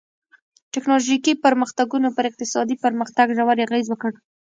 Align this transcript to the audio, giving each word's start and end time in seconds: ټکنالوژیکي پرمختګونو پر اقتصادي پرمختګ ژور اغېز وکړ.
ټکنالوژیکي 0.73 1.33
پرمختګونو 1.45 2.07
پر 2.17 2.25
اقتصادي 2.29 2.75
پرمختګ 2.83 3.27
ژور 3.37 3.57
اغېز 3.65 3.85
وکړ. 3.89 4.11